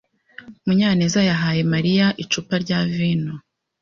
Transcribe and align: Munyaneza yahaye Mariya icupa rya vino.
Munyaneza 0.65 1.19
yahaye 1.29 1.61
Mariya 1.73 2.07
icupa 2.23 2.53
rya 2.63 2.79
vino. 2.93 3.33